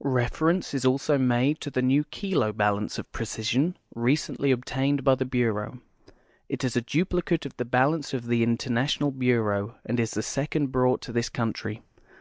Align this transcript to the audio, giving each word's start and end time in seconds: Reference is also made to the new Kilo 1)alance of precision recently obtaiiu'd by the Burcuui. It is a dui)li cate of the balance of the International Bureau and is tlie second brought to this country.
Reference 0.00 0.74
is 0.74 0.84
also 0.84 1.16
made 1.18 1.60
to 1.60 1.70
the 1.70 1.80
new 1.80 2.02
Kilo 2.02 2.52
1)alance 2.52 2.98
of 2.98 3.12
precision 3.12 3.76
recently 3.94 4.50
obtaiiu'd 4.52 5.04
by 5.04 5.14
the 5.14 5.24
Burcuui. 5.24 5.78
It 6.48 6.64
is 6.64 6.74
a 6.74 6.82
dui)li 6.82 7.24
cate 7.24 7.46
of 7.46 7.56
the 7.58 7.64
balance 7.64 8.12
of 8.12 8.26
the 8.26 8.42
International 8.42 9.12
Bureau 9.12 9.76
and 9.86 10.00
is 10.00 10.14
tlie 10.14 10.24
second 10.24 10.72
brought 10.72 11.00
to 11.02 11.12
this 11.12 11.28
country. 11.28 11.80